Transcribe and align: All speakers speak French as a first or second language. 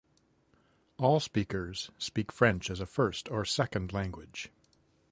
All 0.97 1.19
speakers 1.19 1.91
speak 1.99 2.31
French 2.31 2.71
as 2.71 2.79
a 2.79 2.87
first 2.87 3.29
or 3.29 3.45
second 3.45 3.93
language. 3.93 4.49